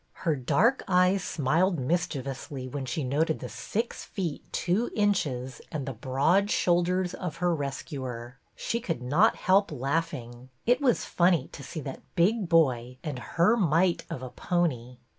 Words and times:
Her 0.25 0.35
dark 0.35 0.81
eyes 0.87 1.23
smiled 1.23 1.77
mischievously, 1.79 2.67
when 2.67 2.85
she 2.87 3.03
noted 3.03 3.37
the 3.37 3.47
six 3.49 4.03
feet 4.03 4.41
two 4.51 4.89
inches 4.95 5.61
and 5.71 5.85
the 5.85 5.93
broad 5.93 6.49
shoulders 6.49 7.13
of 7.13 7.35
her 7.35 7.53
rescuer. 7.53 8.37
She 8.55 8.79
could 8.79 9.03
not 9.03 9.35
help 9.35 9.71
laughing. 9.71 10.49
It 10.65 10.81
was 10.81 11.05
funny 11.05 11.49
to 11.49 11.61
see 11.61 11.81
that 11.81 12.01
big 12.15 12.49
boy 12.49 12.97
and 13.03 13.19
her 13.19 13.55
mite 13.55 14.05
of 14.09 14.23
a 14.23 14.31
pony. 14.31 14.97